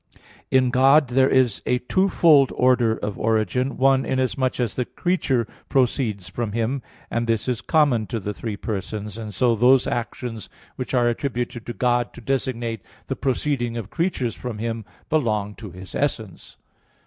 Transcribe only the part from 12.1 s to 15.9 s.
to designate the proceeding of creatures from Him, belong to